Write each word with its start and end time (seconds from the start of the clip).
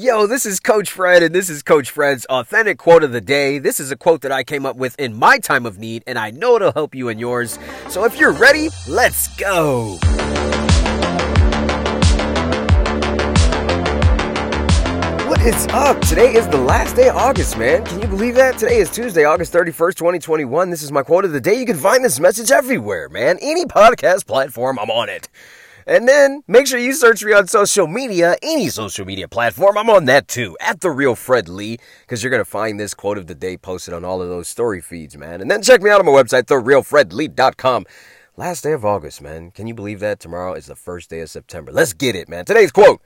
Yo, 0.00 0.28
this 0.28 0.46
is 0.46 0.60
Coach 0.60 0.92
Fred, 0.92 1.24
and 1.24 1.34
this 1.34 1.50
is 1.50 1.60
Coach 1.60 1.90
Fred's 1.90 2.24
authentic 2.26 2.78
quote 2.78 3.02
of 3.02 3.10
the 3.10 3.20
day. 3.20 3.58
This 3.58 3.80
is 3.80 3.90
a 3.90 3.96
quote 3.96 4.20
that 4.20 4.30
I 4.30 4.44
came 4.44 4.64
up 4.64 4.76
with 4.76 4.96
in 4.96 5.12
my 5.12 5.38
time 5.40 5.66
of 5.66 5.80
need, 5.80 6.04
and 6.06 6.16
I 6.16 6.30
know 6.30 6.54
it'll 6.54 6.70
help 6.70 6.94
you 6.94 7.08
in 7.08 7.18
yours. 7.18 7.58
So 7.88 8.04
if 8.04 8.16
you're 8.16 8.30
ready, 8.30 8.68
let's 8.86 9.26
go. 9.34 9.98
What 15.26 15.40
is 15.40 15.66
up? 15.72 16.00
Today 16.02 16.32
is 16.32 16.46
the 16.46 16.62
last 16.64 16.94
day 16.94 17.08
of 17.08 17.16
August, 17.16 17.58
man. 17.58 17.84
Can 17.84 18.00
you 18.00 18.06
believe 18.06 18.36
that? 18.36 18.56
Today 18.56 18.78
is 18.78 18.90
Tuesday, 18.90 19.24
August 19.24 19.52
31st, 19.52 19.96
2021. 19.96 20.70
This 20.70 20.84
is 20.84 20.92
my 20.92 21.02
quote 21.02 21.24
of 21.24 21.32
the 21.32 21.40
day. 21.40 21.54
You 21.54 21.66
can 21.66 21.76
find 21.76 22.04
this 22.04 22.20
message 22.20 22.52
everywhere, 22.52 23.08
man. 23.08 23.36
Any 23.42 23.64
podcast 23.64 24.28
platform, 24.28 24.78
I'm 24.78 24.92
on 24.92 25.08
it. 25.08 25.28
And 25.88 26.06
then 26.06 26.42
make 26.46 26.66
sure 26.66 26.78
you 26.78 26.92
search 26.92 27.24
me 27.24 27.32
on 27.32 27.46
social 27.46 27.86
media, 27.86 28.36
any 28.42 28.68
social 28.68 29.06
media 29.06 29.26
platform. 29.26 29.78
I'm 29.78 29.88
on 29.88 30.04
that 30.04 30.28
too, 30.28 30.54
at 30.60 30.82
the 30.82 30.90
real 30.90 31.14
Fred 31.14 31.48
Lee, 31.48 31.78
because 32.02 32.22
you're 32.22 32.30
gonna 32.30 32.44
find 32.44 32.78
this 32.78 32.92
quote 32.92 33.16
of 33.16 33.26
the 33.26 33.34
day 33.34 33.56
posted 33.56 33.94
on 33.94 34.04
all 34.04 34.20
of 34.20 34.28
those 34.28 34.48
story 34.48 34.82
feeds, 34.82 35.16
man. 35.16 35.40
And 35.40 35.50
then 35.50 35.62
check 35.62 35.80
me 35.80 35.88
out 35.88 35.98
on 35.98 36.04
my 36.04 36.12
website, 36.12 36.42
therealfredlee.com. 36.42 37.86
Last 38.36 38.64
day 38.64 38.72
of 38.72 38.84
August, 38.84 39.22
man. 39.22 39.50
Can 39.50 39.66
you 39.66 39.72
believe 39.72 40.00
that? 40.00 40.20
Tomorrow 40.20 40.52
is 40.52 40.66
the 40.66 40.76
first 40.76 41.08
day 41.08 41.20
of 41.20 41.30
September. 41.30 41.72
Let's 41.72 41.94
get 41.94 42.14
it, 42.14 42.28
man. 42.28 42.44
Today's 42.44 42.70
quote. 42.70 43.00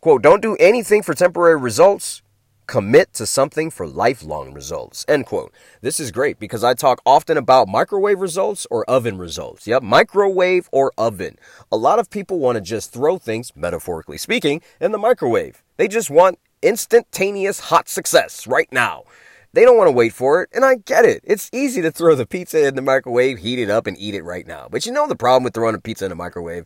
Quote, 0.00 0.20
don't 0.20 0.42
do 0.42 0.56
anything 0.58 1.04
for 1.04 1.14
temporary 1.14 1.56
results. 1.56 2.23
Commit 2.66 3.12
to 3.14 3.26
something 3.26 3.70
for 3.70 3.86
lifelong 3.86 4.54
results. 4.54 5.04
End 5.06 5.26
quote. 5.26 5.52
This 5.82 6.00
is 6.00 6.10
great 6.10 6.38
because 6.38 6.64
I 6.64 6.72
talk 6.72 7.02
often 7.04 7.36
about 7.36 7.68
microwave 7.68 8.20
results 8.20 8.66
or 8.70 8.88
oven 8.88 9.18
results. 9.18 9.66
Yep, 9.66 9.82
microwave 9.82 10.68
or 10.72 10.90
oven. 10.96 11.38
A 11.70 11.76
lot 11.76 11.98
of 11.98 12.08
people 12.08 12.38
want 12.38 12.56
to 12.56 12.62
just 12.62 12.92
throw 12.92 13.18
things, 13.18 13.52
metaphorically 13.54 14.16
speaking, 14.16 14.62
in 14.80 14.92
the 14.92 14.98
microwave. 14.98 15.62
They 15.76 15.88
just 15.88 16.08
want 16.08 16.38
instantaneous 16.62 17.60
hot 17.60 17.88
success 17.88 18.46
right 18.46 18.72
now. 18.72 19.04
They 19.52 19.64
don't 19.64 19.76
want 19.76 19.88
to 19.88 19.92
wait 19.92 20.12
for 20.12 20.42
it, 20.42 20.48
and 20.52 20.64
I 20.64 20.76
get 20.76 21.04
it. 21.04 21.20
It's 21.22 21.48
easy 21.52 21.80
to 21.82 21.92
throw 21.92 22.16
the 22.16 22.26
pizza 22.26 22.66
in 22.66 22.74
the 22.74 22.82
microwave, 22.82 23.38
heat 23.38 23.60
it 23.60 23.70
up, 23.70 23.86
and 23.86 23.96
eat 23.98 24.14
it 24.14 24.24
right 24.24 24.46
now. 24.46 24.66
But 24.68 24.84
you 24.84 24.90
know 24.90 25.06
the 25.06 25.14
problem 25.14 25.44
with 25.44 25.54
throwing 25.54 25.76
a 25.76 25.80
pizza 25.80 26.06
in 26.06 26.08
the 26.08 26.16
microwave? 26.16 26.64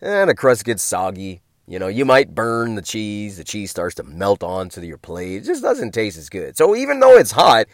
And 0.00 0.30
the 0.30 0.34
crust 0.34 0.64
gets 0.64 0.82
soggy, 0.82 1.42
you 1.70 1.78
know, 1.78 1.86
you 1.86 2.04
might 2.04 2.34
burn 2.34 2.74
the 2.74 2.82
cheese. 2.82 3.36
The 3.36 3.44
cheese 3.44 3.70
starts 3.70 3.94
to 3.94 4.02
melt 4.02 4.42
onto 4.42 4.80
your 4.80 4.98
plate. 4.98 5.36
It 5.36 5.44
just 5.44 5.62
doesn't 5.62 5.92
taste 5.92 6.18
as 6.18 6.28
good. 6.28 6.56
So 6.56 6.74
even 6.74 6.98
though 6.98 7.16
it's 7.16 7.30
hot, 7.30 7.66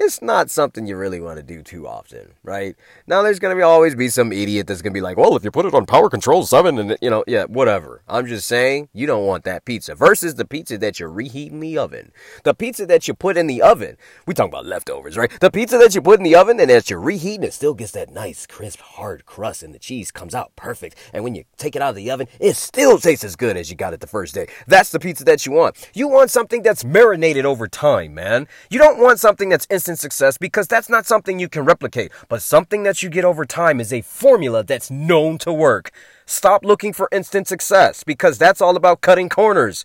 it's 0.00 0.20
not 0.20 0.50
something 0.50 0.86
you 0.86 0.96
really 0.96 1.20
want 1.20 1.36
to 1.36 1.42
do 1.42 1.62
too 1.62 1.86
often, 1.86 2.32
right? 2.42 2.74
Now, 3.06 3.22
there's 3.22 3.38
going 3.38 3.54
to 3.54 3.58
be 3.58 3.62
always 3.62 3.94
be 3.94 4.08
some 4.08 4.32
idiot 4.32 4.66
that's 4.66 4.82
going 4.82 4.92
to 4.92 4.96
be 4.96 5.00
like, 5.00 5.16
well, 5.16 5.36
if 5.36 5.44
you 5.44 5.52
put 5.52 5.66
it 5.66 5.74
on 5.74 5.86
power 5.86 6.10
control 6.10 6.44
7 6.44 6.78
and, 6.78 6.98
you 7.00 7.10
know, 7.10 7.22
yeah, 7.28 7.44
whatever. 7.44 8.02
I'm 8.08 8.26
just 8.26 8.48
saying, 8.48 8.88
you 8.92 9.06
don't 9.06 9.24
want 9.24 9.44
that 9.44 9.64
pizza 9.64 9.94
versus 9.94 10.34
the 10.34 10.44
pizza 10.44 10.78
that 10.78 10.98
you 10.98 11.06
reheat 11.06 11.52
in 11.52 11.60
the 11.60 11.78
oven. 11.78 12.10
The 12.42 12.54
pizza 12.54 12.86
that 12.86 13.06
you 13.06 13.14
put 13.14 13.36
in 13.36 13.46
the 13.46 13.62
oven, 13.62 13.96
we 14.26 14.34
talking 14.34 14.52
about 14.52 14.66
leftovers, 14.66 15.16
right? 15.16 15.30
The 15.40 15.50
pizza 15.50 15.78
that 15.78 15.94
you 15.94 16.02
put 16.02 16.18
in 16.18 16.24
the 16.24 16.34
oven 16.34 16.58
and 16.58 16.70
as 16.70 16.90
you 16.90 16.98
reheat 16.98 17.36
and 17.36 17.44
it 17.44 17.54
still 17.54 17.74
gets 17.74 17.92
that 17.92 18.10
nice, 18.10 18.46
crisp, 18.46 18.80
hard 18.80 19.24
crust 19.26 19.62
and 19.62 19.72
the 19.72 19.78
cheese 19.78 20.10
comes 20.10 20.34
out 20.34 20.56
perfect. 20.56 20.96
And 21.12 21.22
when 21.22 21.36
you 21.36 21.44
take 21.56 21.76
it 21.76 21.82
out 21.82 21.90
of 21.90 21.96
the 21.96 22.10
oven, 22.10 22.26
it 22.40 22.56
still 22.56 22.98
tastes 22.98 23.24
as 23.24 23.36
good 23.36 23.56
as 23.56 23.70
you 23.70 23.76
got 23.76 23.94
it 23.94 24.00
the 24.00 24.06
first 24.08 24.34
day. 24.34 24.48
That's 24.66 24.90
the 24.90 24.98
pizza 24.98 25.22
that 25.24 25.46
you 25.46 25.52
want. 25.52 25.88
You 25.94 26.08
want 26.08 26.30
something 26.30 26.62
that's 26.62 26.84
marinated 26.84 27.46
over 27.46 27.68
time, 27.68 28.14
man. 28.14 28.48
You 28.70 28.80
don't 28.80 28.98
want 28.98 29.20
something 29.20 29.48
that's 29.48 29.68
instant 29.70 29.83
instant 29.84 29.98
success 29.98 30.38
because 30.38 30.66
that's 30.66 30.88
not 30.88 31.04
something 31.04 31.38
you 31.38 31.46
can 31.46 31.62
replicate, 31.66 32.10
but 32.30 32.40
something 32.40 32.84
that 32.84 33.02
you 33.02 33.10
get 33.10 33.22
over 33.22 33.44
time 33.44 33.80
is 33.80 33.92
a 33.92 34.00
formula 34.00 34.64
that's 34.64 34.90
known 34.90 35.36
to 35.36 35.52
work. 35.52 35.90
Stop 36.24 36.64
looking 36.64 36.94
for 36.94 37.06
instant 37.12 37.46
success 37.46 38.02
because 38.02 38.38
that's 38.38 38.62
all 38.62 38.76
about 38.76 39.02
cutting 39.02 39.28
corners. 39.28 39.84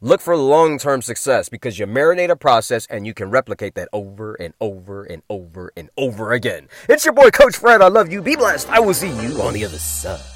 Look 0.00 0.20
for 0.20 0.36
long 0.36 0.78
term 0.78 1.02
success 1.02 1.48
because 1.48 1.80
you 1.80 1.86
marinate 1.88 2.30
a 2.30 2.36
process 2.36 2.86
and 2.88 3.08
you 3.08 3.12
can 3.12 3.28
replicate 3.28 3.74
that 3.74 3.88
over 3.92 4.34
and 4.34 4.54
over 4.60 5.02
and 5.02 5.24
over 5.28 5.72
and 5.76 5.90
over 5.96 6.30
again. 6.30 6.68
It's 6.88 7.04
your 7.04 7.14
boy, 7.14 7.30
Coach 7.30 7.56
Fred. 7.56 7.82
I 7.82 7.88
love 7.88 8.12
you. 8.12 8.22
Be 8.22 8.36
blessed. 8.36 8.68
I 8.68 8.78
will 8.78 8.94
see 8.94 9.10
you 9.20 9.42
on 9.42 9.54
the 9.54 9.64
other 9.64 9.78
side. 9.78 10.29